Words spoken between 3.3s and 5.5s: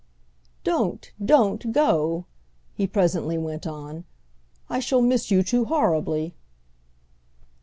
went on. "I shall miss you